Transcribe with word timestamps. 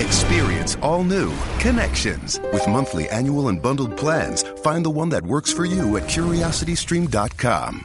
Experience 0.00 0.76
all 0.76 1.04
new 1.04 1.30
Connections 1.58 2.40
with 2.54 2.66
monthly, 2.66 3.06
annual, 3.10 3.48
and 3.48 3.60
bundled 3.60 3.98
plans. 3.98 4.42
Find 4.62 4.82
the 4.82 4.90
one 4.90 5.10
that 5.10 5.22
works 5.22 5.52
for 5.52 5.66
you 5.66 5.98
at 5.98 6.04
curiositystream.com. 6.04 7.84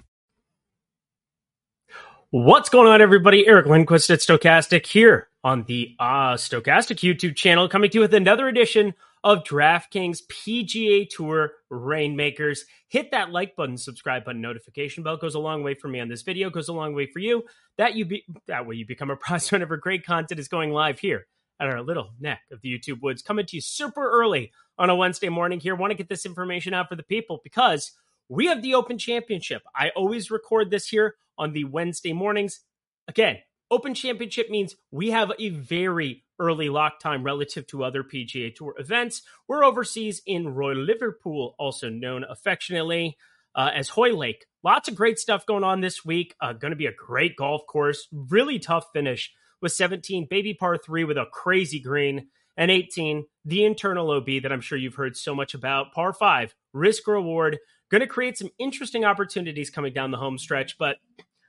What's 2.32 2.70
going 2.70 2.88
on, 2.88 3.02
everybody? 3.02 3.46
Eric 3.46 3.66
Lindquist 3.66 4.10
at 4.10 4.20
Stokastic 4.20 4.86
here 4.86 5.28
on 5.44 5.64
the 5.64 5.94
uh, 6.00 6.36
Stokastic 6.36 7.00
YouTube 7.00 7.36
channel, 7.36 7.68
coming 7.68 7.90
to 7.90 7.96
you 7.96 8.02
with 8.02 8.14
another 8.14 8.48
edition 8.48 8.94
of 9.26 9.44
DraftKings 9.44 10.22
PGA 10.32 11.10
Tour 11.10 11.52
Reignmakers. 11.70 12.60
Hit 12.88 13.12
that 13.12 13.32
like 13.32 13.58
button, 13.58 13.78
subscribe 13.78 14.24
button, 14.24 14.42
notification 14.42 15.04
bell 15.04 15.18
goes 15.18 15.36
a 15.36 15.40
long 15.40 15.64
way 15.64 15.74
for 15.74 15.90
me 15.90 16.00
on 16.00 16.08
this 16.08 16.22
video, 16.22 16.50
goes 16.50 16.70
a 16.70 16.74
long 16.74 16.96
way 16.96 17.08
for 17.08 17.20
you. 17.20 17.44
That 17.78 17.96
you 17.96 18.06
be 18.06 18.24
that 18.48 18.66
way 18.66 18.76
you 18.76 18.86
become 18.86 19.10
a 19.10 19.16
prize 19.18 19.52
whenever 19.52 19.76
great 19.76 20.06
content 20.06 20.40
is 20.40 20.48
going 20.48 20.72
live 20.72 21.00
here 21.00 21.28
at 21.60 21.68
our 21.68 21.82
little 21.82 22.12
neck 22.20 22.42
of 22.52 22.62
the 22.62 22.70
YouTube 22.70 23.02
woods, 23.02 23.22
coming 23.22 23.46
to 23.46 23.58
you 23.58 23.62
super 23.62 24.10
early 24.10 24.52
on 24.78 24.90
a 24.90 24.96
Wednesday 24.96 25.30
morning 25.30 25.60
here. 25.60 25.76
Want 25.76 25.92
to 25.92 25.98
get 25.98 26.10
this 26.10 26.26
information 26.26 26.74
out 26.74 26.90
for 26.90 26.96
the 26.96 27.04
people 27.04 27.40
because 27.44 27.92
we 28.30 28.48
have 28.48 28.62
the 28.62 28.76
Open 28.76 28.98
Championship. 28.98 29.64
I 29.76 29.90
always 29.90 30.32
record 30.32 30.72
this 30.72 30.88
here 30.88 31.16
on 31.38 31.54
the 31.54 31.66
Wednesday 31.66 32.14
mornings. 32.14 32.62
Again, 33.08 33.38
Open 33.72 33.94
Championship 33.94 34.50
means 34.50 34.76
we 34.92 35.12
have 35.12 35.32
a 35.40 35.50
very 35.50 36.24
early 36.40 36.70
lock 36.70 37.00
time 37.00 37.24
relative 37.24 37.66
to 37.68 37.84
other 37.84 38.04
PGA 38.04 38.54
Tour 38.54 38.76
events. 38.78 39.22
We're 39.48 39.64
overseas 39.64 40.22
in 40.26 40.50
Royal 40.50 40.78
Liverpool, 40.78 41.56
also 41.58 41.90
known 41.90 42.26
affectionately 42.30 43.18
uh, 43.56 43.72
as 43.74 43.90
Hoylake. 43.90 44.46
Lots 44.64 44.88
of 44.88 44.96
great 44.96 45.18
stuff 45.18 45.46
going 45.46 45.64
on 45.64 45.82
this 45.82 46.04
week. 46.04 46.36
Uh, 46.42 46.54
going 46.54 46.72
to 46.72 46.78
be 46.78 46.88
a 46.88 46.94
great 46.94 47.36
golf 47.36 47.66
course. 47.68 48.08
Really 48.12 48.60
tough 48.60 48.88
finish 48.94 49.32
with 49.66 49.74
17, 49.74 50.28
baby 50.30 50.54
par 50.54 50.78
three 50.78 51.06
with 51.06 51.18
a 51.18 51.26
crazy 51.26 51.80
green, 51.80 52.28
and 52.56 52.70
18, 52.70 53.26
the 53.46 53.66
internal 53.66 54.12
OB 54.12 54.28
that 54.44 54.52
I'm 54.52 54.62
sure 54.62 54.78
you've 54.78 54.94
heard 54.94 55.18
so 55.18 55.34
much 55.34 55.56
about. 55.56 55.92
Par 55.92 56.14
five, 56.14 56.54
risk 56.72 57.08
reward. 57.08 57.58
Going 57.90 58.02
to 58.02 58.08
create 58.08 58.38
some 58.38 58.52
interesting 58.60 59.06
opportunities 59.06 59.72
coming 59.72 59.92
down 59.92 60.12
the 60.12 60.18
home 60.18 60.38
stretch. 60.38 60.78
But 60.78 60.98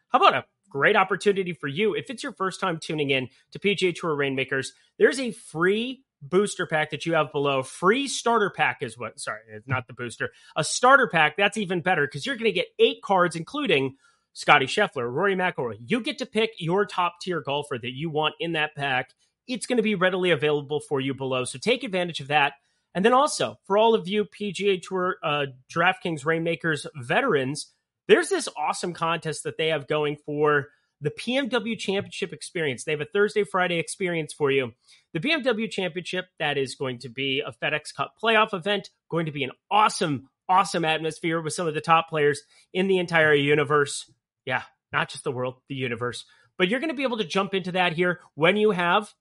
how 0.09 0.19
about 0.19 0.33
a 0.33 0.45
great 0.71 0.97
opportunity 0.97 1.53
for 1.53 1.69
you 1.69 1.95
if 1.95 2.09
it's 2.09 2.23
your 2.23 2.33
first 2.33 2.59
time 2.59 2.79
tuning 2.81 3.11
in 3.11 3.29
to 3.53 3.59
PGA 3.59 3.95
Tour 3.95 4.17
Reignmakers? 4.17 4.69
There's 4.99 5.21
a 5.21 5.33
free 5.33 6.03
booster 6.23 6.67
pack 6.67 6.93
that 6.93 7.05
you 7.05 7.13
have 7.13 7.33
below. 7.33 7.63
Free 7.63 8.09
starter 8.09 8.49
pack 8.49 8.79
is 8.81 8.97
what, 8.97 9.21
sorry, 9.21 9.41
it's 9.53 9.69
not 9.69 9.87
the 9.87 9.93
booster. 9.93 10.31
A 10.57 10.65
starter 10.65 11.07
pack, 11.07 11.37
that's 11.37 11.59
even 11.59 11.83
better 11.83 12.07
because 12.07 12.25
you're 12.25 12.37
going 12.37 12.51
to 12.51 12.59
get 12.59 12.69
eight 12.79 13.03
cards, 13.03 13.37
including 13.37 13.97
Scotty 14.37 14.67
Scheffler, 14.67 15.11
Rory 15.11 15.35
McIlroy. 15.35 15.79
You 15.87 16.03
get 16.03 16.19
to 16.19 16.27
pick 16.27 16.51
your 16.59 16.85
top 16.85 17.21
tier 17.23 17.41
golfer 17.41 17.79
that 17.79 17.95
you 17.95 18.11
want 18.11 18.35
in 18.39 18.53
that 18.53 18.75
pack. 18.77 19.15
It's 19.49 19.65
going 19.65 19.79
to 19.79 19.83
be 19.83 19.95
readily 19.95 20.31
available 20.31 20.79
for 20.79 21.01
you 21.01 21.15
below. 21.15 21.45
So 21.45 21.59
take 21.59 21.83
advantage 21.83 22.21
of 22.21 22.29
that. 22.29 22.53
And 22.95 23.03
then 23.03 23.15
also, 23.15 23.59
for 23.65 23.79
all 23.79 23.95
of 23.95 24.07
you 24.07 24.27
PGA 24.27 24.83
Tour 24.83 25.17
uh, 25.23 25.47
DraftKings 25.75 26.25
Reignmakers 26.25 26.85
veterans, 26.97 27.73
there's 28.09 28.29
this 28.29 28.47
awesome 28.59 28.93
contest 28.93 29.43
that 29.45 29.57
they 29.57 29.69
have 29.69 29.89
going 29.89 30.17
for 30.27 30.67
the 31.01 31.11
BMW 31.11 31.79
Championship 31.79 32.35
experience. 32.35 32.85
They 32.85 32.93
have 32.93 33.01
a 33.01 33.07
Thursday, 33.07 33.43
Friday 33.43 33.79
experience 33.79 34.35
for 34.35 34.51
you. 34.51 34.73
The 35.15 35.21
BMW 35.21 35.71
Championship, 35.71 36.27
that 36.39 36.59
is 36.59 36.75
going 36.75 36.99
to 36.99 37.09
be 37.09 37.41
a 37.41 37.53
FedEx 37.53 37.95
Cup 37.97 38.13
playoff 38.23 38.53
event, 38.53 38.91
going 39.09 39.25
to 39.25 39.33
be 39.33 39.45
an 39.45 39.53
awesome, 39.71 40.29
awesome 40.47 40.85
atmosphere 40.85 41.41
with 41.41 41.55
some 41.55 41.67
of 41.67 41.73
the 41.73 41.81
top 41.81 42.11
players 42.11 42.43
in 42.75 42.87
the 42.87 42.99
entire 42.99 43.33
universe. 43.33 44.11
Yeah, 44.47 44.63
not 44.93 45.11
just 45.11 45.25
the 45.25 45.33
world, 45.33 45.57
the 45.69 45.75
universe. 45.75 46.25
But 46.57 46.69
you're 46.69 46.81
going 46.81 46.91
to 46.91 46.97
be 46.97 47.03
able 47.03 47.19
to 47.19 47.25
jump 47.25 47.53
into 47.53 47.73
that 47.73 47.93
here 47.93 48.21
when 48.35 48.57
you 48.57 48.71
have 48.71 49.13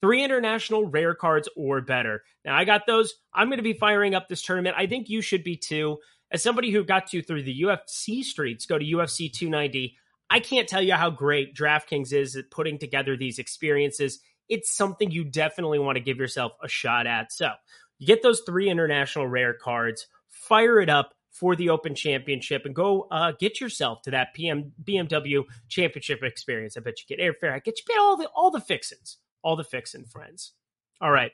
three 0.00 0.24
international 0.24 0.86
rare 0.86 1.14
cards 1.14 1.48
or 1.56 1.80
better. 1.80 2.22
Now, 2.44 2.56
I 2.56 2.64
got 2.64 2.86
those. 2.86 3.14
I'm 3.32 3.48
going 3.48 3.58
to 3.58 3.62
be 3.62 3.74
firing 3.74 4.14
up 4.14 4.28
this 4.28 4.42
tournament. 4.42 4.76
I 4.78 4.86
think 4.86 5.08
you 5.08 5.20
should 5.20 5.44
be 5.44 5.56
too. 5.56 5.98
As 6.30 6.42
somebody 6.42 6.70
who 6.70 6.84
got 6.84 7.08
to 7.08 7.22
through 7.22 7.42
the 7.42 7.62
UFC 7.62 8.22
streets, 8.22 8.66
go 8.66 8.78
to 8.78 8.84
UFC 8.84 9.32
290. 9.32 9.96
I 10.30 10.40
can't 10.40 10.68
tell 10.68 10.82
you 10.82 10.94
how 10.94 11.10
great 11.10 11.54
DraftKings 11.54 12.12
is 12.12 12.36
at 12.36 12.50
putting 12.50 12.78
together 12.78 13.16
these 13.16 13.38
experiences. 13.38 14.20
It's 14.48 14.74
something 14.74 15.10
you 15.10 15.24
definitely 15.24 15.78
want 15.78 15.96
to 15.96 16.04
give 16.04 16.18
yourself 16.18 16.52
a 16.62 16.68
shot 16.68 17.06
at. 17.06 17.32
So, 17.32 17.50
you 17.98 18.06
get 18.06 18.22
those 18.22 18.40
three 18.40 18.68
international 18.68 19.28
rare 19.28 19.54
cards, 19.54 20.06
fire 20.28 20.80
it 20.80 20.90
up 20.90 21.13
for 21.34 21.54
the 21.54 21.68
Open 21.68 21.94
Championship 21.94 22.64
and 22.64 22.74
go 22.74 23.06
uh, 23.10 23.32
get 23.38 23.60
yourself 23.60 24.00
to 24.02 24.10
that 24.12 24.34
PM 24.34 24.72
BMW 24.82 25.42
Championship 25.68 26.22
experience. 26.22 26.76
I 26.76 26.80
bet 26.80 26.94
you 26.98 27.16
get 27.16 27.22
airfare. 27.22 27.52
I 27.52 27.58
get 27.58 27.78
you 27.78 27.84
get 27.86 28.00
all 28.00 28.16
the 28.16 28.28
all 28.34 28.50
the 28.50 28.60
fixins 28.60 29.18
all 29.44 29.54
the 29.54 29.62
fixin' 29.62 30.06
friends. 30.06 30.54
All 31.00 31.10
right. 31.10 31.30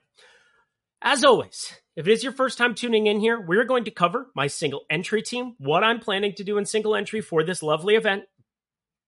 As 1.00 1.24
always, 1.24 1.72
if 1.96 2.06
it 2.06 2.12
is 2.12 2.22
your 2.22 2.32
first 2.32 2.58
time 2.58 2.74
tuning 2.74 3.06
in 3.06 3.20
here, 3.20 3.40
we're 3.40 3.64
going 3.64 3.84
to 3.84 3.90
cover 3.90 4.26
my 4.34 4.48
single 4.48 4.82
entry 4.90 5.22
team, 5.22 5.54
what 5.58 5.82
I'm 5.82 6.00
planning 6.00 6.34
to 6.34 6.44
do 6.44 6.58
in 6.58 6.66
single 6.66 6.94
entry 6.94 7.22
for 7.22 7.42
this 7.42 7.62
lovely 7.62 7.94
event. 7.94 8.24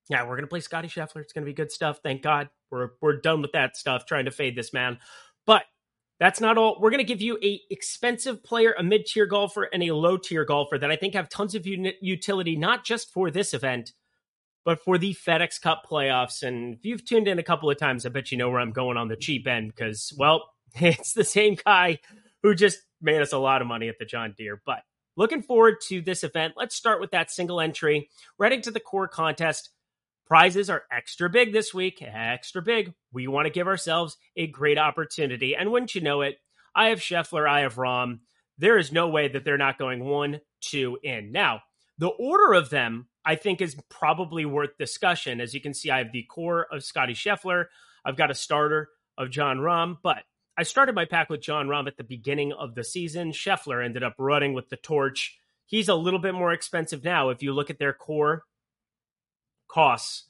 Yeah, 0.09 0.23
we're 0.23 0.35
going 0.35 0.41
to 0.41 0.47
play 0.47 0.61
Scotty 0.61 0.87
Scheffler. 0.87 1.21
It's 1.21 1.33
going 1.33 1.45
to 1.45 1.49
be 1.49 1.53
good 1.53 1.71
stuff. 1.71 1.99
Thank 2.01 2.23
God. 2.23 2.49
We're, 2.71 2.89
we're 2.99 3.21
done 3.21 3.41
with 3.41 3.51
that 3.51 3.77
stuff, 3.77 4.05
trying 4.07 4.25
to 4.25 4.31
fade 4.31 4.55
this 4.55 4.73
man. 4.73 4.97
But 5.45 5.63
that's 6.23 6.39
not 6.39 6.57
all. 6.57 6.77
We're 6.79 6.89
going 6.89 6.99
to 6.99 7.03
give 7.03 7.19
you 7.19 7.37
a 7.43 7.59
expensive 7.69 8.41
player, 8.45 8.73
a 8.79 8.81
mid-tier 8.81 9.25
golfer, 9.25 9.63
and 9.63 9.83
a 9.83 9.91
low-tier 9.91 10.45
golfer 10.45 10.77
that 10.77 10.89
I 10.89 10.95
think 10.95 11.15
have 11.15 11.27
tons 11.27 11.53
of 11.53 11.67
utility, 11.67 12.55
not 12.55 12.85
just 12.85 13.11
for 13.11 13.29
this 13.29 13.53
event, 13.53 13.91
but 14.63 14.79
for 14.79 14.97
the 14.97 15.13
FedEx 15.13 15.59
Cup 15.59 15.83
playoffs. 15.85 16.41
And 16.41 16.75
if 16.75 16.85
you've 16.85 17.03
tuned 17.03 17.27
in 17.27 17.39
a 17.39 17.43
couple 17.43 17.69
of 17.69 17.77
times, 17.77 18.05
I 18.05 18.09
bet 18.09 18.31
you 18.31 18.37
know 18.37 18.49
where 18.49 18.61
I'm 18.61 18.71
going 18.71 18.95
on 18.95 19.09
the 19.09 19.17
cheap 19.17 19.45
end 19.45 19.73
because, 19.75 20.13
well, 20.17 20.49
it's 20.75 21.11
the 21.11 21.25
same 21.25 21.57
guy 21.65 21.99
who 22.41 22.55
just 22.55 22.79
made 23.01 23.21
us 23.21 23.33
a 23.33 23.37
lot 23.37 23.61
of 23.61 23.67
money 23.67 23.89
at 23.89 23.99
the 23.99 24.05
John 24.05 24.33
Deere. 24.37 24.61
But 24.65 24.79
looking 25.17 25.41
forward 25.41 25.81
to 25.89 26.01
this 26.01 26.23
event. 26.23 26.53
Let's 26.55 26.73
start 26.73 27.01
with 27.01 27.11
that 27.11 27.31
single 27.31 27.59
entry. 27.59 28.09
We're 28.37 28.45
heading 28.45 28.61
to 28.61 28.71
the 28.71 28.79
core 28.79 29.09
contest. 29.09 29.71
Prizes 30.33 30.67
are 30.67 30.81
extra 30.91 31.29
big 31.29 31.53
this 31.53 31.75
week, 31.75 32.01
extra 32.01 32.63
big. 32.63 32.95
We 33.11 33.27
want 33.27 33.45
to 33.45 33.53
give 33.53 33.67
ourselves 33.67 34.17
a 34.35 34.47
great 34.47 34.79
opportunity. 34.79 35.55
And 35.55 35.71
wouldn't 35.71 35.93
you 35.93 36.01
know 36.01 36.21
it, 36.21 36.37
I 36.75 36.87
have 36.87 36.97
Scheffler, 36.97 37.47
I 37.47 37.59
have 37.59 37.75
Rahm. 37.75 38.21
There 38.57 38.79
is 38.79 38.91
no 38.91 39.09
way 39.09 39.27
that 39.27 39.45
they're 39.45 39.59
not 39.59 39.77
going 39.77 40.03
one, 40.03 40.41
two 40.59 40.97
in. 41.03 41.31
Now, 41.31 41.61
the 41.99 42.07
order 42.07 42.53
of 42.53 42.71
them 42.71 43.09
I 43.23 43.35
think 43.35 43.61
is 43.61 43.77
probably 43.89 44.43
worth 44.43 44.75
discussion. 44.79 45.39
As 45.39 45.53
you 45.53 45.61
can 45.61 45.75
see, 45.75 45.91
I 45.91 45.99
have 45.99 46.11
the 46.11 46.23
core 46.23 46.65
of 46.71 46.83
Scotty 46.83 47.13
Scheffler. 47.13 47.65
I've 48.03 48.17
got 48.17 48.31
a 48.31 48.33
starter 48.33 48.89
of 49.15 49.29
Jon 49.29 49.59
Rahm, 49.59 49.97
but 50.01 50.23
I 50.57 50.63
started 50.63 50.95
my 50.95 51.05
pack 51.05 51.29
with 51.29 51.41
Jon 51.41 51.67
Rahm 51.67 51.85
at 51.85 51.97
the 51.97 52.03
beginning 52.03 52.53
of 52.53 52.73
the 52.73 52.83
season. 52.83 53.33
Scheffler 53.33 53.85
ended 53.85 54.01
up 54.01 54.15
running 54.17 54.53
with 54.53 54.69
the 54.69 54.77
torch. 54.77 55.37
He's 55.67 55.89
a 55.89 55.93
little 55.93 56.17
bit 56.19 56.33
more 56.33 56.53
expensive 56.53 57.03
now. 57.03 57.29
If 57.29 57.43
you 57.43 57.53
look 57.53 57.69
at 57.69 57.77
their 57.77 57.93
core 57.93 58.45
costs, 59.73 60.25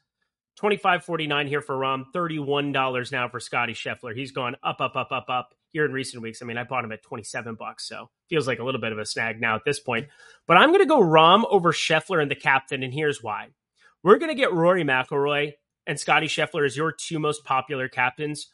twenty 0.56 0.78
five 0.78 1.04
forty 1.04 1.28
nine 1.28 1.48
here 1.48 1.62
for 1.62 1.76
Rahm, 1.76 2.06
thirty 2.14 2.40
one 2.40 2.72
dollars 2.72 3.12
now 3.12 3.28
for 3.28 3.40
Scotty 3.40 3.74
Scheffler. 3.74 4.16
He's 4.16 4.32
gone 4.32 4.56
up, 4.64 4.80
up, 4.80 4.96
up, 4.96 5.12
up, 5.12 5.26
up 5.30 5.54
here 5.74 5.86
in 5.86 5.92
recent 5.92 6.22
weeks. 6.22 6.42
I 6.42 6.46
mean, 6.46 6.58
I 6.58 6.64
bought 6.64 6.86
him 6.86 6.92
at 6.92 7.02
27 7.02 7.56
bucks, 7.56 7.88
so 7.88 8.10
feels 8.30 8.48
like 8.48 8.60
a 8.60 8.64
little 8.64 8.80
bit 8.80 8.92
of 8.92 9.00
a 9.00 9.06
snag 9.06 9.42
now 9.42 9.56
at 9.56 9.66
this 9.66 9.80
point. 9.80 10.08
But 10.48 10.58
I'm 10.58 10.70
going 10.70 10.82
to 10.82 10.86
go 10.86 11.02
Rahm 11.02 11.44
over 11.50 11.74
Scheffler 11.74 12.22
and 12.22 12.30
the 12.30 12.36
captain, 12.36 12.84
and 12.84 12.94
here's 12.94 13.22
why. 13.24 13.48
We're 14.04 14.20
going 14.20 14.30
to 14.30 14.40
get 14.40 14.54
Rory 14.54 14.84
McIlroy 14.84 15.54
and 15.88 16.00
Scotty 16.00 16.28
Scheffler 16.28 16.66
as 16.66 16.78
your 16.78 16.92
two 16.92 17.20
most 17.20 17.44
popular 17.44 17.90
captains. 17.90 18.52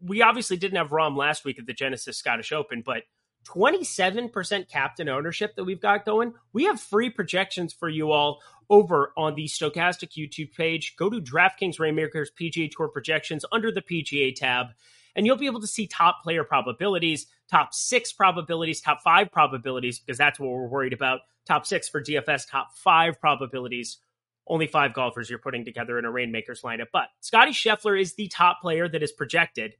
We 0.00 0.22
obviously 0.22 0.56
didn't 0.56 0.78
have 0.78 0.90
Rahm 0.90 1.16
last 1.16 1.44
week 1.44 1.58
at 1.58 1.66
the 1.66 1.74
Genesis 1.74 2.16
Scottish 2.16 2.52
Open, 2.52 2.82
but 2.84 3.02
27% 3.46 4.68
captain 4.68 5.08
ownership 5.08 5.56
that 5.56 5.64
we've 5.64 5.80
got 5.80 6.04
going. 6.04 6.34
We 6.52 6.64
have 6.64 6.80
free 6.80 7.10
projections 7.10 7.72
for 7.72 7.88
you 7.88 8.12
all 8.12 8.40
over 8.68 9.12
on 9.16 9.34
the 9.34 9.46
Stokastic 9.46 10.12
YouTube 10.12 10.54
page. 10.54 10.96
Go 10.96 11.10
to 11.10 11.20
DraftKings 11.20 11.78
Reignmakers 11.78 12.28
PGA 12.40 12.70
Tour 12.70 12.88
projections 12.88 13.44
under 13.50 13.72
the 13.72 13.82
PGA 13.82 14.34
tab, 14.34 14.68
and 15.16 15.26
you'll 15.26 15.36
be 15.36 15.46
able 15.46 15.60
to 15.60 15.66
see 15.66 15.86
top 15.86 16.22
player 16.22 16.44
probabilities, 16.44 17.26
top 17.50 17.74
six 17.74 18.12
probabilities, 18.12 18.80
top 18.80 19.02
five 19.02 19.32
probabilities, 19.32 19.98
because 19.98 20.18
that's 20.18 20.38
what 20.38 20.50
we're 20.50 20.68
worried 20.68 20.92
about. 20.92 21.20
Top 21.46 21.66
six 21.66 21.88
for 21.88 22.02
DFS, 22.02 22.48
top 22.48 22.76
five 22.76 23.20
probabilities. 23.20 23.98
Only 24.46 24.66
five 24.66 24.94
golfers 24.94 25.28
you're 25.28 25.38
putting 25.38 25.64
together 25.64 25.98
in 25.98 26.04
a 26.04 26.10
Reignmakers 26.10 26.62
lineup. 26.62 26.86
But 26.92 27.08
Scotty 27.20 27.52
Scheffler 27.52 28.00
is 28.00 28.14
the 28.14 28.28
top 28.28 28.60
player 28.60 28.88
that 28.88 29.02
is 29.02 29.12
projected 29.12 29.74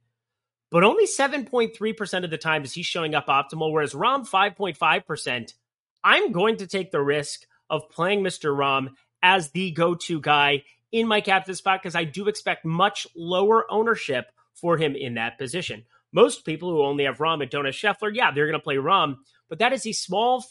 but 0.71 0.83
only 0.83 1.05
7.3% 1.05 2.23
of 2.23 2.29
the 2.29 2.37
time 2.37 2.63
is 2.63 2.73
he 2.73 2.81
showing 2.81 3.13
up 3.13 3.27
optimal, 3.27 3.71
whereas 3.71 3.93
Rahm 3.93 4.27
5.5%. 4.27 5.53
I'm 6.03 6.31
going 6.31 6.57
to 6.57 6.67
take 6.67 6.91
the 6.91 7.01
risk 7.01 7.41
of 7.69 7.89
playing 7.89 8.23
Mr. 8.23 8.55
Rahm 8.55 8.93
as 9.21 9.51
the 9.51 9.71
go 9.71 9.93
to 9.95 10.19
guy 10.19 10.63
in 10.91 11.07
my 11.07 11.21
captain 11.21 11.55
spot 11.55 11.81
because 11.81 11.95
I 11.95 12.05
do 12.05 12.27
expect 12.27 12.65
much 12.65 13.05
lower 13.15 13.71
ownership 13.71 14.31
for 14.53 14.77
him 14.77 14.95
in 14.95 15.15
that 15.15 15.37
position. 15.37 15.83
Most 16.13 16.45
people 16.45 16.69
who 16.69 16.83
only 16.83 17.03
have 17.03 17.19
Rahm 17.19 17.41
and 17.41 17.51
don't 17.51 17.65
have 17.65 17.73
Scheffler, 17.73 18.13
yeah, 18.13 18.31
they're 18.31 18.47
going 18.47 18.59
to 18.59 18.63
play 18.63 18.75
Rahm, 18.75 19.17
but 19.49 19.59
that 19.59 19.73
is 19.73 19.85
a 19.85 19.91
small, 19.91 20.43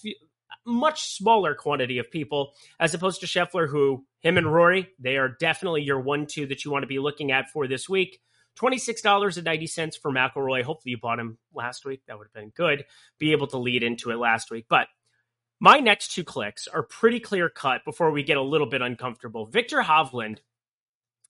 much 0.67 1.14
smaller 1.14 1.55
quantity 1.55 1.99
of 1.99 2.11
people 2.11 2.52
as 2.78 2.94
opposed 2.94 3.20
to 3.20 3.26
Scheffler, 3.26 3.69
who 3.69 4.05
him 4.20 4.37
and 4.37 4.52
Rory, 4.52 4.88
they 4.99 5.17
are 5.17 5.28
definitely 5.28 5.82
your 5.82 6.00
one 6.00 6.26
two 6.26 6.46
that 6.46 6.64
you 6.64 6.70
want 6.70 6.82
to 6.82 6.88
be 6.88 6.99
looking 6.99 7.32
at 7.32 7.50
for 7.50 7.67
this 7.67 7.88
week. 7.88 8.20
$26.90 8.60 9.98
for 10.00 10.12
McIlroy. 10.12 10.62
Hopefully 10.62 10.90
you 10.90 10.98
bought 10.98 11.18
him 11.18 11.38
last 11.54 11.84
week. 11.84 12.02
That 12.06 12.18
would 12.18 12.26
have 12.26 12.32
been 12.32 12.50
good. 12.50 12.84
Be 13.18 13.32
able 13.32 13.46
to 13.48 13.58
lead 13.58 13.82
into 13.82 14.10
it 14.10 14.18
last 14.18 14.50
week. 14.50 14.66
But 14.68 14.88
my 15.60 15.78
next 15.78 16.12
two 16.12 16.24
clicks 16.24 16.68
are 16.68 16.82
pretty 16.82 17.20
clear 17.20 17.48
cut 17.48 17.84
before 17.84 18.10
we 18.10 18.22
get 18.22 18.36
a 18.36 18.42
little 18.42 18.66
bit 18.66 18.82
uncomfortable. 18.82 19.46
Viktor 19.46 19.82
Hovland, 19.82 20.38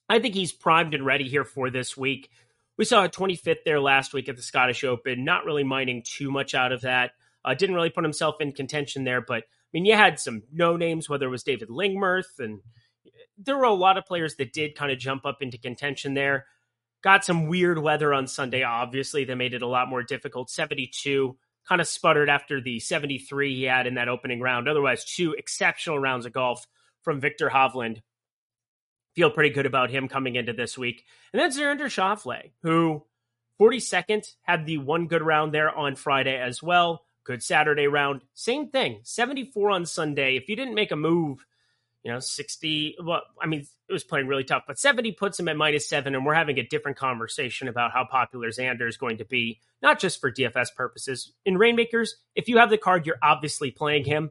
I 0.09 0.19
think 0.19 0.35
he's 0.35 0.53
primed 0.53 0.95
and 0.95 1.05
ready 1.07 1.29
here 1.29 1.45
for 1.45 1.71
this 1.71 1.97
week. 1.97 2.31
We 2.77 2.85
saw 2.85 3.05
a 3.05 3.09
25th 3.09 3.65
there 3.65 3.81
last 3.81 4.15
week 4.15 4.29
at 4.29 4.37
the 4.37 4.43
Scottish 4.43 4.85
Open. 4.85 5.25
Not 5.25 5.45
really 5.45 5.65
mining 5.65 6.03
too 6.05 6.31
much 6.31 6.55
out 6.55 6.73
of 6.73 6.81
that. 6.83 7.13
Uh, 7.45 7.55
didn't 7.55 7.75
really 7.75 7.91
put 7.91 8.05
himself 8.05 8.37
in 8.41 8.53
contention 8.53 9.05
there, 9.05 9.21
but 9.21 9.45
I 9.45 9.73
mean, 9.73 9.85
you 9.85 9.95
had 9.95 10.19
some 10.19 10.43
no 10.53 10.77
names, 10.77 11.09
whether 11.09 11.27
it 11.27 11.31
was 11.31 11.43
David 11.43 11.69
Lingmerth, 11.69 12.39
and 12.39 12.61
there 13.39 13.57
were 13.57 13.65
a 13.65 13.73
lot 13.73 13.97
of 13.97 14.05
players 14.05 14.37
that 14.37 14.53
did 14.53 14.75
kind 14.75 14.91
of 14.93 14.99
jump 14.99 15.25
up 15.25 15.43
into 15.43 15.59
contention 15.59 16.15
there. 16.15 16.47
Got 17.03 17.25
some 17.25 17.47
weird 17.47 17.79
weather 17.79 18.13
on 18.13 18.27
Sunday, 18.27 18.63
obviously, 18.63 19.25
that 19.25 19.37
made 19.37 19.55
it 19.55 19.63
a 19.63 19.67
lot 19.67 19.89
more 19.89 20.03
difficult. 20.03 20.51
72 20.51 21.37
kind 21.69 21.81
of 21.81 21.89
sputtered 21.89 22.29
after 22.29 22.61
the 22.61 22.81
73 22.81 23.55
he 23.55 23.63
had 23.65 23.87
in 23.87 23.95
that 23.95 24.09
opening 24.09 24.41
round. 24.41 24.69
Otherwise, 24.69 25.05
two 25.05 25.35
exceptional 25.35 25.99
rounds 25.99 26.27
of 26.27 26.33
golf 26.33 26.67
from 27.03 27.21
Viktor 27.21 27.49
Hovland. 27.49 28.03
Feel 29.15 29.31
pretty 29.31 29.51
good 29.51 29.67
about 29.67 29.91
him 29.91 30.09
coming 30.09 30.37
into 30.37 30.53
this 30.53 30.77
week. 30.77 31.05
And 31.33 31.41
then 31.41 31.51
Xander 31.51 31.87
Schauffele, 31.87 32.51
who 32.63 33.05
42nd 33.61 34.35
had 34.43 34.67
the 34.67 34.79
one 34.79 35.07
good 35.07 35.23
round 35.23 35.53
there 35.53 35.75
on 35.75 35.95
Friday 35.95 36.41
as 36.41 36.63
well. 36.63 37.05
Good 37.25 37.43
Saturday 37.43 37.87
round. 37.87 38.23
Same 38.35 38.69
thing. 38.69 39.01
74 39.03 39.71
on 39.71 39.87
Sunday. 39.87 40.37
If 40.37 40.49
you 40.49 40.57
didn't 40.57 40.75
make 40.75 40.91
a 40.91 40.97
move 40.97 41.45
you 42.03 42.13
know, 42.13 42.19
60. 42.19 42.97
Well, 43.03 43.23
I 43.41 43.47
mean, 43.47 43.67
it 43.89 43.93
was 43.93 44.05
playing 44.05 44.27
really 44.27 44.45
tough, 44.45 44.63
but 44.67 44.79
70 44.79 45.13
puts 45.13 45.39
him 45.39 45.49
at 45.49 45.57
minus 45.57 45.89
seven. 45.89 46.15
And 46.15 46.25
we're 46.25 46.35
having 46.35 46.59
a 46.59 46.67
different 46.67 46.97
conversation 46.97 47.69
about 47.69 47.93
how 47.93 48.07
popular 48.11 48.49
Xander 48.49 48.89
is 48.89 48.97
going 48.97 49.19
to 49.19 49.25
be, 49.25 49.61
not 49.83 49.99
just 49.99 50.21
for 50.21 50.33
DFS 50.33 50.75
purposes. 50.75 51.33
In 51.45 51.57
Reignmakers, 51.57 52.11
if 52.35 52.49
you 52.49 52.59
have 52.59 52.71
the 52.71 52.79
card, 52.79 53.07
you're 53.07 53.19
obviously 53.23 53.71
playing 53.71 54.05
him. 54.05 54.31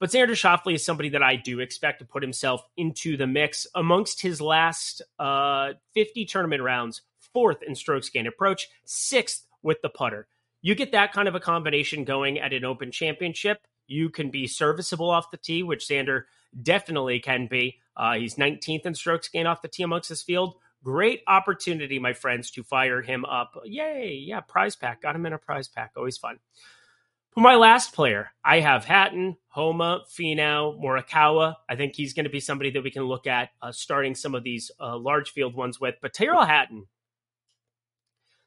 But 0.00 0.10
Xander 0.10 0.30
Schauffele 0.30 0.74
is 0.74 0.84
somebody 0.84 1.08
that 1.10 1.22
I 1.22 1.36
do 1.36 1.60
expect 1.60 1.98
to 2.00 2.04
put 2.04 2.22
himself 2.22 2.62
into 2.76 3.16
the 3.16 3.26
mix 3.26 3.66
amongst 3.74 4.20
his 4.22 4.40
last 4.40 5.02
uh, 5.18 5.72
50 5.94 6.24
tournament 6.26 6.62
rounds, 6.62 7.02
fourth 7.32 7.62
in 7.66 7.74
strokes 7.74 8.08
gained 8.08 8.28
approach, 8.28 8.68
sixth 8.84 9.46
with 9.62 9.82
the 9.82 9.88
putter. 9.88 10.28
You 10.62 10.74
get 10.74 10.92
that 10.92 11.12
kind 11.12 11.26
of 11.26 11.34
a 11.34 11.40
combination 11.40 12.04
going 12.04 12.38
at 12.38 12.52
an 12.52 12.64
open 12.64 12.92
championship. 12.92 13.58
You 13.86 14.10
can 14.10 14.30
be 14.30 14.46
serviceable 14.46 15.10
off 15.10 15.30
the 15.30 15.36
tee, 15.36 15.62
which 15.62 15.86
Xander 15.88 16.24
definitely 16.62 17.20
can 17.20 17.46
be. 17.46 17.78
Uh, 17.96 18.14
he's 18.14 18.36
19th 18.36 18.86
in 18.86 18.94
strokes 18.94 19.28
gained 19.28 19.48
off 19.48 19.62
the 19.62 19.68
tee 19.68 19.82
amongst 19.82 20.08
his 20.08 20.22
field. 20.22 20.54
Great 20.84 21.22
opportunity, 21.26 21.98
my 21.98 22.12
friends, 22.12 22.50
to 22.52 22.62
fire 22.62 23.02
him 23.02 23.24
up. 23.24 23.60
Yay! 23.64 24.14
Yeah, 24.14 24.40
prize 24.40 24.76
pack. 24.76 25.02
Got 25.02 25.16
him 25.16 25.26
in 25.26 25.32
a 25.32 25.38
prize 25.38 25.68
pack. 25.68 25.92
Always 25.96 26.16
fun. 26.16 26.38
For 27.32 27.40
my 27.40 27.56
last 27.56 27.94
player, 27.94 28.30
I 28.44 28.60
have 28.60 28.84
Hatton, 28.84 29.36
Homa, 29.48 30.02
Finau, 30.08 30.80
Morikawa. 30.80 31.56
I 31.68 31.76
think 31.76 31.94
he's 31.94 32.14
going 32.14 32.24
to 32.24 32.30
be 32.30 32.40
somebody 32.40 32.70
that 32.70 32.82
we 32.82 32.90
can 32.90 33.04
look 33.04 33.26
at 33.26 33.50
uh, 33.60 33.72
starting 33.72 34.14
some 34.14 34.34
of 34.34 34.44
these 34.44 34.70
uh, 34.80 34.96
large 34.96 35.30
field 35.30 35.54
ones 35.54 35.80
with. 35.80 35.96
But 36.00 36.14
Tyrrell 36.14 36.44
Hatton, 36.44 36.86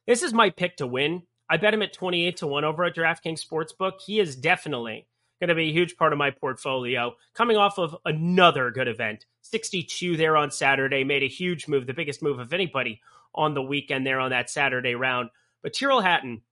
this 0.07 0.23
is 0.23 0.33
my 0.33 0.49
pick 0.49 0.77
to 0.77 0.87
win. 0.87 1.23
I 1.49 1.57
bet 1.57 1.73
him 1.73 1.81
at 1.81 1.93
28 1.93 2.37
to 2.37 2.47
1 2.47 2.63
over 2.63 2.85
at 2.85 2.95
DraftKings 2.95 3.45
Sportsbook. 3.45 4.01
He 4.05 4.19
is 4.19 4.35
definitely 4.35 5.07
going 5.41 5.49
to 5.49 5.55
be 5.55 5.69
a 5.69 5.73
huge 5.73 5.97
part 5.97 6.13
of 6.13 6.19
my 6.19 6.29
portfolio. 6.29 7.15
Coming 7.33 7.57
off 7.57 7.79
of 7.79 7.97
another 8.05 8.69
good 8.69 8.87
event, 8.87 9.25
62 9.41 10.15
there 10.15 10.37
on 10.37 10.51
Saturday, 10.51 11.03
made 11.03 11.23
a 11.23 11.27
huge 11.27 11.67
move, 11.67 11.87
the 11.87 11.93
biggest 11.93 12.21
move 12.21 12.39
of 12.39 12.53
anybody 12.53 13.01
on 13.33 13.55
the 13.55 13.61
weekend 13.61 14.05
there 14.05 14.19
on 14.19 14.29
that 14.29 14.51
Saturday 14.51 14.93
round. 14.93 15.29
But 15.63 15.73
Tyrrell 15.73 16.01
Hatton, 16.01 16.43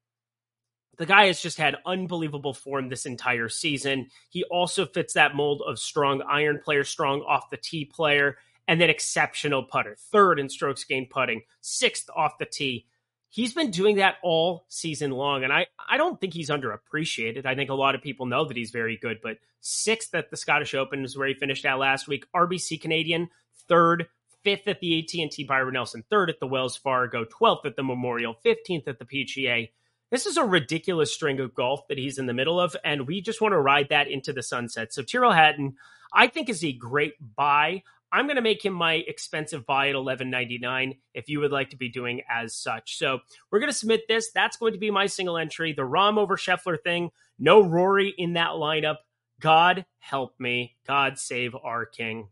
the 0.98 1.06
guy 1.06 1.28
has 1.28 1.40
just 1.40 1.60
had 1.60 1.78
unbelievable 1.86 2.54
form 2.54 2.90
this 2.90 3.06
entire 3.06 3.48
season. 3.48 4.08
He 4.30 4.44
also 4.46 4.88
fits 4.88 5.14
that 5.14 5.36
mold 5.36 5.62
of 5.66 5.78
strong 5.78 6.24
iron 6.24 6.60
player, 6.60 6.84
strong 6.84 7.22
off 7.22 7.52
the 7.52 7.58
tee 7.58 7.86
player, 7.86 8.38
and 8.68 8.82
then 8.82 8.90
exceptional 8.90 9.64
putter. 9.64 9.96
Third 10.12 10.40
in 10.40 10.50
strokes 10.50 10.84
gained 10.84 11.12
putting, 11.12 11.44
sixth 11.62 12.10
off 12.16 12.40
the 12.40 12.46
tee 12.46 12.88
he's 13.30 13.54
been 13.54 13.72
doing 13.72 13.98
that 13.98 14.16
all 14.24 14.66
season 14.70 15.12
long. 15.12 15.44
And 15.44 15.54
I, 15.54 15.68
I 15.90 15.98
don't 15.98 16.20
think 16.20 16.34
he's 16.34 16.50
underappreciated. 16.50 17.46
I 17.46 17.56
think 17.56 17.70
a 17.70 17.76
lot 17.76 17.96
of 17.96 18.02
people 18.02 18.26
know 18.26 18.46
that 18.46 18.58
he's 18.58 18.72
very 18.72 18.98
good, 18.98 19.20
but 19.22 19.38
sixth 19.62 20.14
at 20.16 20.30
the 20.30 20.38
Scottish 20.38 20.74
Open 20.74 21.04
is 21.04 21.18
where 21.18 21.28
he 21.28 21.34
finished 21.34 21.66
at 21.66 21.80
last 21.80 22.08
week. 22.08 22.26
RBC 22.36 22.82
Canadian, 22.82 23.30
third, 23.68 24.08
fifth 24.44 24.68
at 24.68 24.80
the 24.80 25.00
AT&T 25.00 25.44
Byron 25.46 25.74
Nelson, 25.74 26.04
third 26.10 26.30
at 26.30 26.40
the 26.40 26.48
Wells 26.48 26.78
Fargo, 26.78 27.26
12th 27.26 27.66
at 27.66 27.76
the 27.76 27.84
Memorial, 27.84 28.36
15th 28.46 28.88
at 28.88 29.00
the 29.00 29.06
PGA. 29.06 29.70
This 30.12 30.26
is 30.26 30.38
a 30.38 30.44
ridiculous 30.44 31.14
string 31.14 31.40
of 31.40 31.54
golf 31.54 31.88
that 31.88 32.00
he's 32.00 32.18
in 32.18 32.26
the 32.26 32.34
middle 32.34 32.60
of, 32.60 32.76
and 32.84 33.06
we 33.06 33.22
just 33.22 33.42
want 33.42 33.52
to 33.52 33.60
ride 33.60 33.90
that 33.90 34.10
into 34.10 34.34
the 34.34 34.42
sunset. 34.42 34.92
So 34.92 35.04
Tyrrell 35.04 35.34
Hatton, 35.34 35.76
I 36.12 36.28
think, 36.28 36.50
is 36.50 36.64
a 36.64 36.72
great 36.72 37.14
buy. 37.36 37.84
I'm 38.12 38.26
going 38.26 38.38
to 38.38 38.42
make 38.42 38.64
him 38.64 38.74
my 38.74 38.94
expensive 38.94 39.66
buy 39.66 39.90
at 39.90 39.96
11.99 39.96 40.98
if 41.14 41.30
you 41.30 41.40
would 41.42 41.52
like 41.52 41.70
to 41.72 41.78
be 41.78 41.90
doing 41.90 42.22
as 42.30 42.56
such. 42.56 42.98
So 42.98 43.20
we're 43.52 43.60
going 43.60 43.72
to 43.72 43.78
submit 43.78 44.08
this. 44.08 44.32
That's 44.32 44.58
going 44.58 44.74
to 44.74 44.80
be 44.80 44.92
my 44.92 45.06
single 45.06 45.38
entry. 45.38 45.74
The 45.74 45.84
Rahm 45.84 46.18
over 46.18 46.36
Scheffler 46.36 46.82
thing. 46.82 47.12
No 47.38 47.62
Rory 47.62 48.14
in 48.18 48.34
that 48.34 48.52
lineup. 48.52 48.98
God 49.40 49.86
help 50.00 50.40
me. 50.40 50.76
God 50.88 51.20
save 51.20 51.56
our 51.56 51.86
king. 51.86 52.30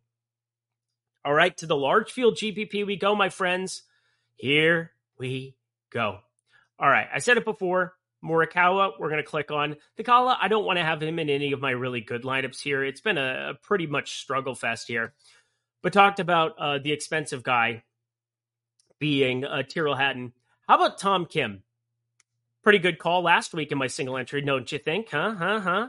All 1.24 1.34
right, 1.34 1.56
to 1.58 1.66
the 1.66 1.76
large 1.76 2.12
field 2.12 2.38
GPP 2.38 2.86
we 2.86 2.96
go, 2.96 3.16
my 3.16 3.30
friends. 3.30 3.84
Here 4.36 4.92
we 5.18 5.58
go. 5.92 6.20
All 6.80 6.90
right, 6.90 7.08
I 7.14 7.20
said 7.20 7.38
it 7.38 7.46
before. 7.46 7.94
Morikawa, 8.24 8.94
we're 9.00 9.10
going 9.10 9.24
to 9.24 9.30
click 9.30 9.52
on. 9.52 9.76
Theegala, 9.98 10.38
I 10.42 10.48
don't 10.48 10.66
want 10.66 10.80
to 10.80 10.84
have 10.84 11.02
him 11.04 11.20
in 11.20 11.30
any 11.30 11.52
of 11.52 11.62
my 11.62 11.72
really 11.72 12.02
good 12.02 12.24
lineups 12.24 12.62
here. 12.62 12.84
It's 12.84 13.02
been 13.02 13.18
a, 13.18 13.52
a 13.52 13.54
pretty 13.54 13.88
much 13.88 14.20
struggle 14.20 14.56
fest 14.56 14.88
here 14.88 15.14
but 15.82 15.94
talked 15.94 16.20
about 16.20 16.54
uh, 16.60 16.80
the 16.80 16.92
expensive 16.92 17.44
guy 17.44 17.84
being 19.00 19.46
uh, 19.46 19.64
Tyrrell 19.64 19.96
Hatton. 19.96 20.34
How 20.68 20.76
about 20.76 20.98
Tom 20.98 21.26
Kim? 21.26 21.64
Pretty 22.64 22.80
good 22.80 23.00
call 23.00 23.22
last 23.22 23.54
week 23.54 23.72
in 23.72 23.78
my 23.78 23.88
single 23.88 24.18
entry, 24.18 24.42
don't 24.42 24.72
you 24.72 24.80
think? 24.80 25.10
Huh? 25.10 25.36
Huh? 25.36 25.60
Huh? 25.60 25.88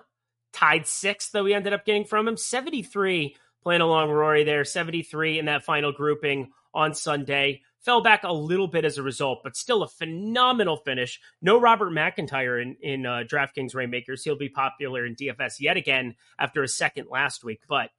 Tied 0.53 0.87
sixth, 0.87 1.33
though 1.33 1.45
we 1.45 1.55
ended 1.55 1.73
up 1.73 1.85
getting 1.85 2.05
from 2.05 2.29
him. 2.29 2.37
73 2.37 3.37
playing 3.63 3.81
along 3.81 4.11
Rory 4.11 4.45
there, 4.45 4.65
73 4.65 5.39
in 5.39 5.47
that 5.47 5.65
final 5.65 5.93
grouping 5.93 6.53
on 6.73 6.95
Sunday. 6.95 7.63
Fell 7.81 8.03
back 8.03 8.23
a 8.25 8.33
little 8.33 8.69
bit 8.69 8.85
as 8.85 8.99
a 8.99 9.03
result, 9.03 9.41
but 9.43 9.57
still 9.57 9.83
a 9.83 9.89
phenomenal 9.89 10.77
finish. 10.77 11.21
No 11.41 11.61
Robert 11.61 11.91
McIntyre 11.93 12.61
in, 12.61 12.77
in 12.81 13.07
uh, 13.07 13.25
DraftKings 13.31 13.75
Reignmakers. 13.75 14.23
He'll 14.25 14.37
be 14.37 14.49
popular 14.49 15.07
in 15.07 15.17
DFS 15.17 15.61
yet 15.61 15.77
again 15.77 16.15
after 16.39 16.63
a 16.63 16.69
second 16.69 17.09
last 17.11 17.45
week, 17.45 17.63
but 17.69 17.91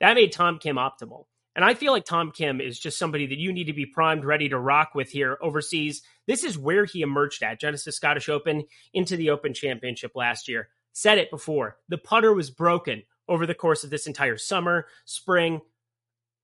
that 0.00 0.14
made 0.14 0.32
Tom 0.32 0.58
Kim 0.58 0.76
optimal. 0.76 1.24
And 1.58 1.64
I 1.64 1.74
feel 1.74 1.90
like 1.90 2.04
Tom 2.04 2.30
Kim 2.30 2.60
is 2.60 2.78
just 2.78 3.00
somebody 3.00 3.26
that 3.26 3.38
you 3.38 3.52
need 3.52 3.64
to 3.64 3.72
be 3.72 3.84
primed, 3.84 4.24
ready 4.24 4.48
to 4.48 4.56
rock 4.56 4.94
with 4.94 5.10
here 5.10 5.36
overseas. 5.42 6.02
This 6.28 6.44
is 6.44 6.56
where 6.56 6.84
he 6.84 7.00
emerged 7.00 7.42
at 7.42 7.58
Genesis 7.58 7.96
Scottish 7.96 8.28
Open 8.28 8.62
into 8.94 9.16
the 9.16 9.30
Open 9.30 9.52
Championship 9.52 10.12
last 10.14 10.46
year. 10.46 10.68
Said 10.92 11.18
it 11.18 11.32
before. 11.32 11.76
The 11.88 11.98
putter 11.98 12.32
was 12.32 12.48
broken 12.48 13.02
over 13.28 13.44
the 13.44 13.56
course 13.56 13.82
of 13.82 13.90
this 13.90 14.06
entire 14.06 14.36
summer, 14.36 14.86
spring, 15.04 15.60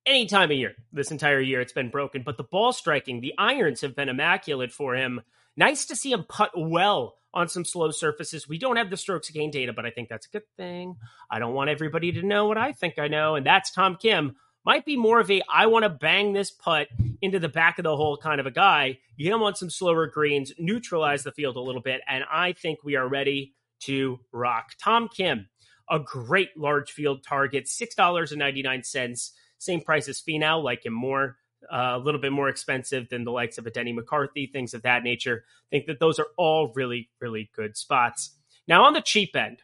any 0.04 0.26
time 0.26 0.50
of 0.50 0.56
year. 0.56 0.74
This 0.92 1.12
entire 1.12 1.40
year, 1.40 1.60
it's 1.60 1.72
been 1.72 1.90
broken. 1.90 2.24
But 2.24 2.36
the 2.36 2.42
ball 2.42 2.72
striking, 2.72 3.20
the 3.20 3.34
irons 3.38 3.82
have 3.82 3.94
been 3.94 4.08
immaculate 4.08 4.72
for 4.72 4.96
him. 4.96 5.20
Nice 5.56 5.86
to 5.86 5.94
see 5.94 6.10
him 6.10 6.24
putt 6.28 6.50
well 6.56 7.14
on 7.32 7.46
some 7.48 7.64
slow 7.64 7.92
surfaces. 7.92 8.48
We 8.48 8.58
don't 8.58 8.78
have 8.78 8.90
the 8.90 8.96
strokes 8.96 9.30
gain 9.30 9.52
data, 9.52 9.72
but 9.72 9.86
I 9.86 9.90
think 9.90 10.08
that's 10.08 10.26
a 10.26 10.30
good 10.30 10.48
thing. 10.56 10.96
I 11.30 11.38
don't 11.38 11.54
want 11.54 11.70
everybody 11.70 12.10
to 12.10 12.22
know 12.22 12.46
what 12.48 12.58
I 12.58 12.72
think 12.72 12.98
I 12.98 13.06
know, 13.06 13.36
and 13.36 13.46
that's 13.46 13.70
Tom 13.70 13.96
Kim. 14.00 14.34
Might 14.64 14.84
be 14.84 14.96
more 14.96 15.20
of 15.20 15.30
a 15.30 15.42
I 15.48 15.66
want 15.66 15.84
to 15.84 15.90
bang 15.90 16.32
this 16.32 16.50
putt 16.50 16.88
into 17.20 17.38
the 17.38 17.48
back 17.48 17.78
of 17.78 17.82
the 17.82 17.96
hole 17.96 18.16
kind 18.16 18.40
of 18.40 18.46
a 18.46 18.50
guy. 18.50 18.98
You 19.16 19.26
Get 19.26 19.34
him 19.34 19.42
on 19.42 19.54
some 19.54 19.70
slower 19.70 20.06
greens, 20.06 20.52
neutralize 20.58 21.22
the 21.22 21.32
field 21.32 21.56
a 21.56 21.60
little 21.60 21.82
bit, 21.82 22.00
and 22.08 22.24
I 22.30 22.52
think 22.52 22.82
we 22.82 22.96
are 22.96 23.08
ready 23.08 23.54
to 23.80 24.20
rock. 24.32 24.72
Tom 24.82 25.08
Kim, 25.08 25.48
a 25.90 25.98
great 25.98 26.56
large 26.56 26.90
field 26.92 27.22
target, 27.22 27.66
$6.99, 27.66 29.30
same 29.58 29.80
price 29.80 30.08
as 30.08 30.20
Finau, 30.20 30.62
like 30.62 30.86
him 30.86 30.94
more 30.94 31.36
uh, 31.72 31.92
a 31.94 31.98
little 31.98 32.20
bit 32.20 32.32
more 32.32 32.48
expensive 32.48 33.08
than 33.08 33.24
the 33.24 33.32
likes 33.32 33.58
of 33.58 33.66
a 33.66 33.70
Denny 33.70 33.92
McCarthy, 33.92 34.46
things 34.46 34.74
of 34.74 34.82
that 34.82 35.02
nature. 35.02 35.44
I 35.46 35.68
think 35.70 35.86
that 35.86 36.00
those 36.00 36.18
are 36.18 36.26
all 36.36 36.72
really, 36.74 37.10
really 37.20 37.50
good 37.54 37.76
spots. 37.76 38.30
Now, 38.66 38.84
on 38.84 38.92
the 38.92 39.00
cheap 39.00 39.36
end, 39.36 39.62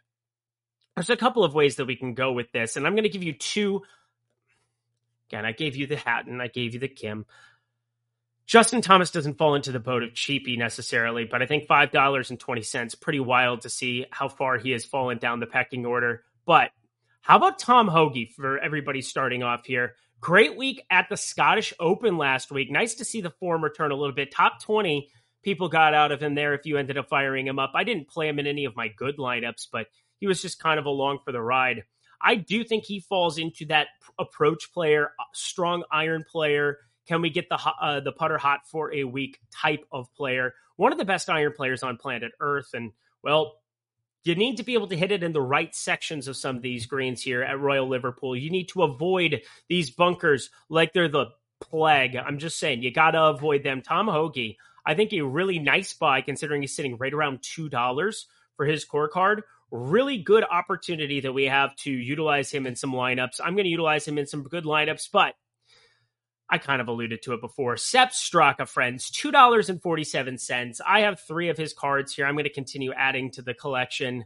there's 0.97 1.11
a 1.11 1.17
couple 1.17 1.45
of 1.45 1.55
ways 1.55 1.77
that 1.77 1.87
we 1.87 1.97
can 1.97 2.15
go 2.15 2.33
with 2.33 2.53
this, 2.53 2.77
and 2.77 2.87
I'm 2.87 2.95
going 2.95 3.05
to 3.05 3.11
give 3.11 3.23
you 3.23 3.33
two. 3.33 3.83
Again, 5.31 5.47
I 5.47 5.53
gave 5.53 5.77
you 5.77 5.87
the 5.87 5.97
Hatton, 5.97 6.41
I 6.41 6.49
gave 6.49 6.75
you 6.75 6.81
the 6.81 6.89
Kim. 6.89 7.25
Justin 8.47 8.81
Thomas 8.81 9.13
doesn't 9.13 9.39
fall 9.39 9.55
into 9.55 9.71
the 9.71 9.79
boat 9.79 10.03
of 10.03 10.13
cheapy 10.13 10.57
necessarily, 10.57 11.25
but 11.25 11.41
I 11.41 11.47
think 11.47 11.69
five 11.69 11.93
dollars 11.93 12.31
and 12.31 12.41
twenty 12.41 12.63
cents 12.63 12.97
pretty 12.97 13.21
wild 13.21 13.61
to 13.61 13.71
see 13.71 14.07
how 14.11 14.29
far 14.29 14.59
he 14.59 14.73
has 14.73 14.85
fallen 14.85 15.19
down 15.19 15.39
the 15.39 15.47
pecking 15.47 15.87
order. 15.87 16.25
But 16.47 16.73
how 17.21 17.37
about 17.37 17.61
Tom 17.61 17.87
Hoge 17.87 18.33
for 18.35 18.59
everybody 18.59 19.03
starting 19.03 19.45
off 19.45 19.67
here? 19.67 19.95
Great 20.21 20.57
week 20.57 20.85
at 20.91 21.09
the 21.09 21.17
Scottish 21.17 21.73
Open 21.79 22.19
last 22.19 22.51
week. 22.51 22.73
Nice 22.73 22.95
to 22.97 23.05
see 23.05 23.21
the 23.21 23.31
form 23.31 23.63
return 23.63 23.93
a 23.93 23.97
little 23.97 24.15
bit. 24.15 24.33
Top 24.33 24.61
20 24.61 25.09
people 25.45 25.69
got 25.69 25.95
out 25.95 26.11
of 26.11 26.21
him 26.21 26.35
there 26.35 26.55
if 26.55 26.67
you 26.67 26.77
ended 26.77 26.99
up 26.99 27.09
firing 27.09 27.47
him 27.47 27.61
up. 27.61 27.71
I 27.77 27.85
didn't 27.85 28.09
play 28.09 28.29
him 28.29 28.41
in 28.41 28.49
any 28.49 28.65
of 28.65 28.75
my 28.75 28.89
good 28.89 29.17
lineups, 29.17 29.69
but 29.71 29.87
he 30.19 30.27
was 30.27 30.43
just 30.43 30.59
kind 30.61 30.81
of 30.81 30.87
along 30.87 31.21
for 31.25 31.31
the 31.31 31.41
ride. 31.41 31.85
I 32.21 32.37
do 32.37 32.65
think 32.65 32.85
he 32.85 33.01
falls 33.01 33.39
into 33.39 33.67
that 33.67 33.89
approach 34.19 34.73
player, 34.73 35.13
uh, 35.19 35.25
strong 35.33 35.85
iron 35.91 36.25
player. 36.31 36.79
Can 37.07 37.23
we 37.23 37.31
get 37.31 37.49
the 37.49 37.57
uh, 37.57 38.01
the 38.01 38.13
putter 38.13 38.39
hot 38.39 38.69
for 38.69 38.93
a 38.93 39.05
week 39.05 39.39
type 39.51 39.85
of 39.91 40.13
player? 40.15 40.55
One 40.77 40.93
of 40.93 40.99
the 40.99 41.05
best 41.05 41.29
iron 41.29 41.53
players 41.57 41.83
on 41.83 41.97
planet 41.97 42.33
Earth, 42.41 42.71
and 42.75 42.93
well, 43.23 43.57
you 44.23 44.35
need 44.35 44.59
to 44.59 44.63
be 44.63 44.75
able 44.75 44.89
to 44.89 44.97
hit 44.97 45.13
it 45.13 45.23
in 45.23 45.33
the 45.33 45.41
right 45.41 45.75
sections 45.75 46.29
of 46.29 46.37
some 46.37 46.57
of 46.57 46.63
these 46.63 46.87
greens 46.87 47.23
here 47.23 47.43
at 47.43 47.59
Royal 47.59 47.89
Liverpool. 47.89 48.37
You 48.37 48.51
need 48.51 48.69
to 48.71 48.83
avoid 48.83 49.43
these 49.69 49.91
bunkers 49.91 50.51
like 50.69 50.93
they're 50.93 51.09
the 51.09 51.27
plague. 51.61 52.17
I'm 52.17 52.39
just 52.39 52.59
saying, 52.59 52.83
you 52.83 52.93
got 52.93 53.13
to 53.13 53.23
avoid 53.23 53.63
them. 53.63 53.83
Tom 53.83 54.09
Hoge, 54.09 54.57
I 54.85 54.95
think 54.95 55.13
a 55.13 55.23
really 55.23 55.59
nice 55.59 55.95
buy 55.95 56.21
considering 56.21 56.63
he's 56.63 56.75
sitting 56.75 56.97
right 56.97 57.13
around 57.13 57.41
$2 57.41 58.25
for 58.57 58.67
his 58.67 58.85
core 58.85 59.09
card. 59.09 59.43
Really 59.71 60.19
good 60.19 60.45
opportunity 60.45 61.21
that 61.21 61.33
we 61.33 61.45
have 61.45 61.77
to 61.77 61.91
utilize 61.91 62.51
him 62.51 62.67
in 62.67 62.77
some 62.77 62.93
lineups. 62.93 63.41
I'm 63.43 63.55
going 63.55 63.65
to 63.65 63.71
utilize 63.71 64.07
him 64.07 64.19
in 64.19 64.27
some 64.27 64.43
good 64.43 64.65
lineups, 64.65 65.09
but 65.13 65.35
I 66.51 66.59
kind 66.59 66.81
of 66.81 66.89
alluded 66.89 67.23
to 67.23 67.35
it 67.35 67.41
before. 67.41 67.77
Sepp 67.77 68.11
Straka, 68.11 68.69
friends, 68.69 69.11
$2.47. 69.13 70.81
I 70.85 71.01
have 71.03 71.21
three 71.21 71.49
of 71.49 71.57
his 71.57 71.73
cards 71.73 72.13
here. 72.13 72.27
I'm 72.27 72.35
going 72.35 72.45
to 72.45 72.53
continue 72.53 72.93
adding 72.93 73.31
to 73.33 73.43
the 73.43 73.55
collection. 73.55 74.25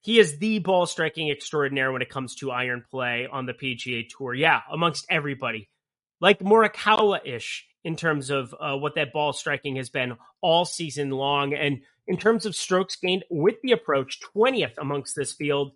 He 0.00 0.18
is 0.18 0.38
the 0.38 0.60
ball 0.60 0.86
striking 0.86 1.30
extraordinaire 1.30 1.92
when 1.92 2.00
it 2.00 2.08
comes 2.08 2.34
to 2.36 2.50
iron 2.50 2.82
play 2.90 3.28
on 3.30 3.44
the 3.44 3.52
PGA 3.52 4.08
Tour. 4.08 4.32
Yeah, 4.32 4.62
amongst 4.70 5.04
everybody. 5.10 5.68
Like 6.20 6.38
Morikawa 6.38 7.20
ish 7.26 7.66
in 7.84 7.96
terms 7.96 8.30
of 8.30 8.54
uh, 8.60 8.76
what 8.76 8.94
that 8.94 9.12
ball 9.12 9.32
striking 9.32 9.76
has 9.76 9.88
been 9.88 10.16
all 10.40 10.64
season 10.64 11.10
long. 11.10 11.54
And 11.54 11.80
in 12.06 12.16
terms 12.16 12.46
of 12.46 12.56
strokes 12.56 12.96
gained 12.96 13.24
with 13.30 13.56
the 13.62 13.72
approach, 13.72 14.20
20th 14.34 14.76
amongst 14.78 15.16
this 15.16 15.32
field. 15.32 15.72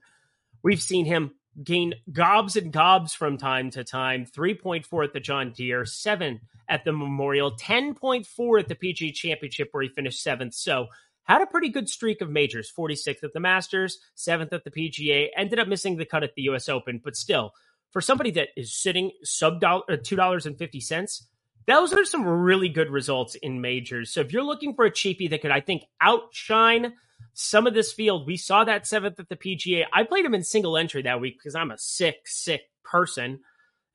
We've 0.62 0.82
seen 0.82 1.04
him 1.04 1.32
gain 1.62 1.94
gobs 2.12 2.56
and 2.56 2.73
gobs 2.73 3.14
from 3.14 3.38
time 3.38 3.70
to 3.70 3.84
time 3.84 4.26
3.4 4.26 5.04
at 5.04 5.12
the 5.12 5.20
John 5.20 5.52
Deere, 5.52 5.84
7 5.84 6.40
at 6.68 6.84
the 6.84 6.92
Memorial, 6.92 7.52
10.4 7.52 8.61
at 8.61 8.68
the 8.68 8.75
PGA 8.75 9.14
Championship, 9.14 9.68
where 9.70 9.82
he 9.82 9.88
finished 9.88 10.23
seventh. 10.23 10.54
So, 10.54 10.88
had 11.25 11.40
a 11.40 11.46
pretty 11.46 11.70
good 11.70 11.88
streak 11.88 12.20
of 12.20 12.28
majors 12.28 12.70
46th 12.76 13.25
at 13.25 13.32
the 13.32 13.40
Masters, 13.40 13.99
7th 14.16 14.52
at 14.52 14.64
the 14.64 14.70
PGA, 14.70 15.28
ended 15.34 15.58
up 15.58 15.68
missing 15.68 15.96
the 15.96 16.04
cut 16.04 16.23
at 16.23 16.34
the 16.34 16.42
US 16.42 16.68
Open, 16.68 17.00
but 17.02 17.16
still, 17.16 17.52
for 17.90 18.00
somebody 18.00 18.30
that 18.32 18.49
is 18.56 18.75
sitting 18.75 19.11
sub 19.23 19.62
uh, 19.64 19.80
$2.50, 19.88 21.23
those 21.66 21.92
are 21.92 22.04
some 22.04 22.26
really 22.26 22.68
good 22.68 22.90
results 22.90 23.35
in 23.37 23.61
majors. 23.61 24.11
So, 24.12 24.21
if 24.21 24.33
you're 24.33 24.42
looking 24.42 24.75
for 24.75 24.85
a 24.85 24.90
cheapie 24.90 25.30
that 25.30 25.42
could, 25.42 25.50
I 25.50 25.61
think, 25.61 25.85
outshine 26.00 26.94
some 27.33 27.66
of 27.66 27.75
this 27.75 27.92
field, 27.92 28.26
we 28.26 28.37
saw 28.37 28.64
that 28.64 28.87
seventh 28.87 29.18
at 29.18 29.28
the 29.28 29.37
PGA. 29.37 29.85
I 29.92 30.04
played 30.04 30.25
him 30.25 30.35
in 30.35 30.42
single 30.42 30.76
entry 30.76 31.02
that 31.02 31.21
week 31.21 31.38
because 31.38 31.54
I'm 31.54 31.71
a 31.71 31.78
sick, 31.78 32.16
sick 32.26 32.62
person. 32.85 33.40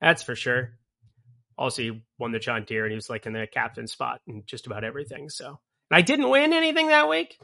That's 0.00 0.22
for 0.22 0.34
sure. 0.34 0.78
Also, 1.56 1.82
he 1.82 2.02
won 2.18 2.32
the 2.32 2.38
John 2.38 2.64
Deere 2.64 2.84
and 2.84 2.92
he 2.92 2.96
was 2.96 3.10
like 3.10 3.26
in 3.26 3.32
the 3.32 3.46
captain 3.46 3.86
spot 3.86 4.20
and 4.26 4.46
just 4.46 4.66
about 4.66 4.84
everything. 4.84 5.28
So, 5.28 5.60
I 5.90 6.02
didn't 6.02 6.30
win 6.30 6.52
anything 6.52 6.88
that 6.88 7.08
week. 7.08 7.38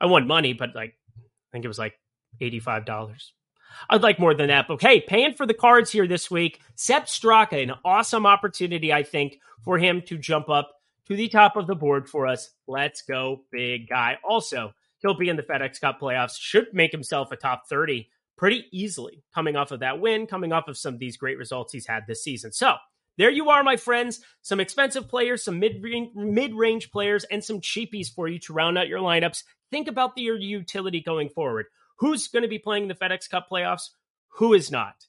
I 0.00 0.06
won 0.06 0.26
money, 0.26 0.52
but 0.52 0.74
like, 0.74 0.96
I 1.18 1.48
think 1.52 1.64
it 1.64 1.68
was 1.68 1.78
like 1.78 1.94
$85. 2.40 2.86
I'd 3.88 4.02
like 4.02 4.18
more 4.18 4.34
than 4.34 4.48
that. 4.48 4.66
But 4.68 4.80
hey, 4.80 5.00
paying 5.00 5.34
for 5.34 5.46
the 5.46 5.54
cards 5.54 5.90
here 5.90 6.06
this 6.06 6.30
week. 6.30 6.60
Sepp 6.74 7.06
Straka, 7.06 7.62
an 7.62 7.72
awesome 7.84 8.26
opportunity, 8.26 8.92
I 8.92 9.02
think, 9.02 9.38
for 9.64 9.78
him 9.78 10.02
to 10.06 10.18
jump 10.18 10.48
up 10.48 10.72
to 11.06 11.16
the 11.16 11.28
top 11.28 11.56
of 11.56 11.66
the 11.66 11.74
board 11.74 12.08
for 12.08 12.26
us. 12.26 12.50
Let's 12.66 13.02
go, 13.02 13.42
big 13.50 13.88
guy. 13.88 14.18
Also, 14.28 14.72
he'll 14.98 15.18
be 15.18 15.28
in 15.28 15.36
the 15.36 15.42
FedEx 15.42 15.80
Cup 15.80 16.00
playoffs, 16.00 16.38
should 16.38 16.68
make 16.72 16.92
himself 16.92 17.32
a 17.32 17.36
top 17.36 17.68
30 17.68 18.08
pretty 18.36 18.64
easily 18.72 19.22
coming 19.34 19.56
off 19.56 19.70
of 19.70 19.80
that 19.80 20.00
win, 20.00 20.26
coming 20.26 20.52
off 20.52 20.68
of 20.68 20.78
some 20.78 20.94
of 20.94 21.00
these 21.00 21.16
great 21.16 21.36
results 21.36 21.72
he's 21.72 21.86
had 21.86 22.06
this 22.06 22.22
season. 22.22 22.52
So, 22.52 22.74
there 23.18 23.30
you 23.30 23.50
are, 23.50 23.62
my 23.62 23.76
friends. 23.76 24.20
Some 24.40 24.60
expensive 24.60 25.08
players, 25.08 25.42
some 25.42 25.58
mid 25.58 25.82
range 26.54 26.90
players, 26.90 27.24
and 27.24 27.44
some 27.44 27.60
cheapies 27.60 28.08
for 28.10 28.28
you 28.28 28.38
to 28.38 28.54
round 28.54 28.78
out 28.78 28.88
your 28.88 29.00
lineups. 29.00 29.42
Think 29.70 29.88
about 29.88 30.14
the, 30.14 30.22
your 30.22 30.38
utility 30.38 31.02
going 31.02 31.28
forward. 31.28 31.66
Who's 32.00 32.28
going 32.28 32.42
to 32.42 32.48
be 32.48 32.58
playing 32.58 32.88
the 32.88 32.94
FedEx 32.94 33.28
Cup 33.28 33.48
playoffs? 33.50 33.90
Who 34.38 34.54
is 34.54 34.70
not? 34.70 35.06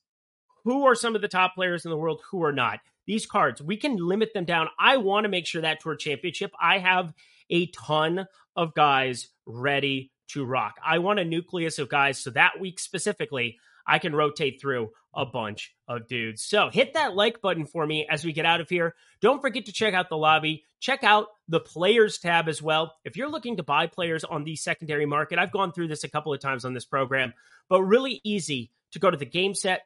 Who 0.66 0.86
are 0.86 0.94
some 0.94 1.16
of 1.16 1.22
the 1.22 1.30
top 1.30 1.56
players 1.56 1.86
in 1.86 1.92
the 1.92 1.98
world? 1.98 2.22
Who 2.30 2.44
are 2.44 2.52
not? 2.52 2.80
These 3.08 3.26
cards, 3.26 3.62
we 3.62 3.78
can 3.78 3.96
limit 3.96 4.34
them 4.34 4.46
down. 4.46 4.68
I 4.78 4.98
want 4.98 5.24
to 5.24 5.30
make 5.30 5.48
sure 5.48 5.62
that 5.62 5.80
Tour 5.80 5.96
Championship, 5.96 6.52
I 6.60 6.80
have 6.80 7.14
a 7.50 7.68
ton 7.68 8.28
of 8.56 8.74
guys 8.74 9.30
ready 9.46 10.12
to 10.30 10.46
rock. 10.46 10.76
I 10.86 11.00
want 11.00 11.20
a 11.20 11.26
nucleus 11.26 11.80
of 11.80 11.90
guys 11.90 12.20
so 12.20 12.30
that 12.32 12.60
week 12.60 12.80
specifically, 12.80 13.58
I 13.86 14.00
can 14.00 14.16
rotate 14.16 14.60
through 14.62 14.92
a 15.14 15.26
bunch 15.26 15.76
of 15.88 16.08
dudes. 16.08 16.42
So 16.42 16.70
hit 16.70 16.94
that 16.94 17.16
like 17.16 17.42
button 17.42 17.66
for 17.66 17.86
me 17.86 18.08
as 18.10 18.24
we 18.24 18.34
get 18.34 18.46
out 18.46 18.62
of 18.62 18.70
here. 18.70 18.96
Don't 19.20 19.42
forget 19.42 19.66
to 19.66 19.74
check 19.74 19.94
out 19.94 20.10
the 20.10 20.18
lobby. 20.18 20.64
Check 20.80 21.04
out 21.04 21.28
the 21.48 21.60
players 21.60 22.18
tab 22.18 22.48
as 22.48 22.62
well. 22.62 22.96
If 23.04 23.18
you're 23.18 23.30
looking 23.30 23.58
to 23.58 23.64
buy 23.64 23.88
players 23.88 24.24
on 24.24 24.44
the 24.44 24.56
secondary 24.56 25.06
market, 25.06 25.38
I've 25.40 25.52
gone 25.52 25.74
through 25.74 25.90
this 25.90 26.04
a 26.04 26.10
couple 26.10 26.34
of 26.34 26.40
times 26.40 26.66
on 26.66 26.74
this 26.74 26.86
program, 26.86 27.34
but 27.70 27.84
really 27.84 28.22
easy 28.24 28.72
to 28.92 29.00
go 29.00 29.12
to 29.12 29.18
the 29.18 29.26
game 29.26 29.54
set, 29.54 29.82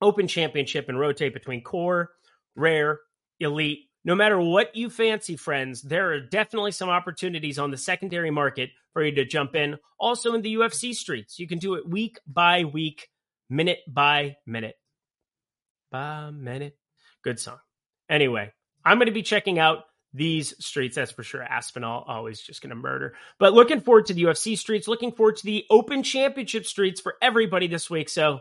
open 0.00 0.28
championship, 0.28 0.88
and 0.88 0.98
rotate 0.98 1.34
between 1.34 1.62
core, 1.62 2.10
rare, 2.54 3.00
elite, 3.40 3.87
no 4.04 4.14
matter 4.14 4.40
what 4.40 4.76
you 4.76 4.90
fancy, 4.90 5.36
friends, 5.36 5.82
there 5.82 6.12
are 6.12 6.20
definitely 6.20 6.72
some 6.72 6.88
opportunities 6.88 7.58
on 7.58 7.70
the 7.70 7.76
secondary 7.76 8.30
market 8.30 8.70
for 8.92 9.04
you 9.04 9.12
to 9.16 9.24
jump 9.24 9.54
in. 9.54 9.76
Also 9.98 10.34
in 10.34 10.42
the 10.42 10.54
UFC 10.54 10.94
streets, 10.94 11.38
you 11.38 11.48
can 11.48 11.58
do 11.58 11.74
it 11.74 11.88
week 11.88 12.18
by 12.26 12.64
week, 12.64 13.08
minute 13.50 13.80
by 13.86 14.36
minute. 14.46 14.76
By 15.90 16.30
minute. 16.30 16.76
Good 17.22 17.40
song. 17.40 17.58
Anyway, 18.08 18.52
I'm 18.84 18.98
going 18.98 19.06
to 19.06 19.12
be 19.12 19.22
checking 19.22 19.58
out 19.58 19.84
these 20.14 20.54
streets. 20.64 20.96
That's 20.96 21.12
for 21.12 21.22
sure. 21.22 21.42
Aspinall 21.42 22.04
always 22.06 22.40
just 22.40 22.62
going 22.62 22.70
to 22.70 22.76
murder. 22.76 23.14
But 23.38 23.52
looking 23.52 23.80
forward 23.80 24.06
to 24.06 24.14
the 24.14 24.24
UFC 24.24 24.56
streets. 24.56 24.88
Looking 24.88 25.12
forward 25.12 25.36
to 25.38 25.44
the 25.46 25.64
Open 25.70 26.02
Championship 26.02 26.66
streets 26.66 27.00
for 27.00 27.16
everybody 27.20 27.66
this 27.66 27.90
week. 27.90 28.08
So 28.08 28.40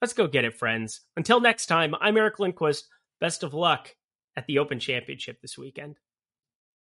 let's 0.00 0.14
go 0.14 0.26
get 0.26 0.44
it, 0.44 0.54
friends. 0.54 1.02
Until 1.16 1.40
next 1.40 1.66
time, 1.66 1.94
I'm 2.00 2.16
Eric 2.16 2.38
Lindquist. 2.38 2.88
Best 3.20 3.42
of 3.42 3.54
luck 3.54 3.94
at 4.36 4.46
the 4.46 4.58
Open 4.58 4.78
Championship 4.80 5.40
this 5.40 5.56
weekend. 5.58 5.96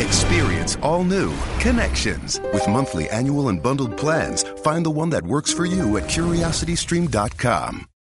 Experience 0.00 0.76
all 0.82 1.04
new 1.04 1.32
Connections. 1.60 2.40
With 2.52 2.66
monthly, 2.66 3.08
annual, 3.10 3.48
and 3.48 3.62
bundled 3.62 3.96
plans, 3.96 4.42
find 4.64 4.84
the 4.84 4.90
one 4.90 5.10
that 5.10 5.24
works 5.24 5.52
for 5.52 5.64
you 5.64 5.96
at 5.96 6.04
curiositystream.com. 6.04 7.91